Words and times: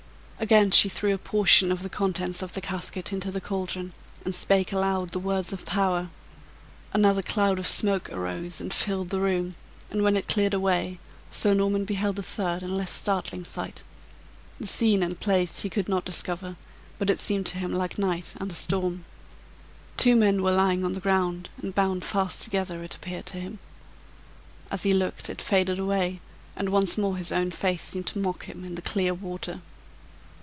Again 0.43 0.71
she 0.71 0.89
threw 0.89 1.13
a 1.13 1.19
portion 1.19 1.71
of 1.71 1.83
the 1.83 1.87
contents 1.89 2.41
of 2.41 2.53
the 2.55 2.61
casket 2.61 3.13
into 3.13 3.29
the 3.29 3.39
caldron, 3.39 3.93
and 4.25 4.33
"spake 4.33 4.71
aloud 4.71 5.09
the 5.11 5.19
words 5.19 5.53
of 5.53 5.67
power." 5.67 6.09
Another 6.93 7.21
cloud 7.21 7.59
of 7.59 7.67
smoke 7.67 8.11
arose 8.11 8.59
and 8.59 8.73
filled 8.73 9.09
the 9.09 9.19
room, 9.19 9.53
and 9.91 10.01
when 10.01 10.17
it 10.17 10.27
cleared 10.27 10.55
away, 10.55 10.97
Sir 11.29 11.53
Norman 11.53 11.85
beheld 11.85 12.17
a 12.17 12.23
third 12.23 12.63
and 12.63 12.75
less 12.75 12.89
startling 12.91 13.43
sight. 13.45 13.83
The 14.59 14.65
scene 14.65 15.03
and 15.03 15.19
place 15.19 15.59
he 15.59 15.69
could 15.69 15.87
not 15.87 16.05
discover, 16.05 16.55
but 16.97 17.11
it 17.11 17.19
seemed 17.19 17.45
to 17.45 17.59
him 17.59 17.71
like 17.71 17.99
night 17.99 18.33
and 18.39 18.49
a 18.49 18.55
storm. 18.55 19.05
Two 19.95 20.15
men 20.15 20.41
were 20.41 20.49
lying 20.51 20.83
on 20.83 20.93
the 20.93 20.99
ground, 20.99 21.51
and 21.61 21.75
bound 21.75 22.03
fast 22.03 22.41
together, 22.41 22.83
it 22.83 22.95
appeared 22.95 23.27
to 23.27 23.39
him. 23.39 23.59
As 24.71 24.81
he 24.81 24.93
looked, 24.95 25.29
it 25.29 25.39
faded 25.39 25.77
away, 25.77 26.19
and 26.57 26.69
once 26.69 26.97
more 26.97 27.17
his 27.17 27.31
own 27.31 27.51
face 27.51 27.83
seemed 27.83 28.07
to 28.07 28.17
mock 28.19 28.45
him 28.45 28.65
in 28.65 28.73
the 28.73 28.81
clear 28.81 29.13
water. 29.13 29.61